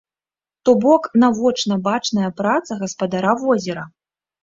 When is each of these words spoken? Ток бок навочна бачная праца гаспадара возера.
Ток 0.69 0.77
бок 0.85 1.03
навочна 1.25 1.79
бачная 1.89 2.29
праца 2.43 2.71
гаспадара 2.83 3.39
возера. 3.47 3.89